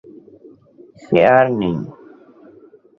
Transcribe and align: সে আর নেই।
সে 1.03 1.19
আর 1.37 1.45
নেই। 1.59 1.77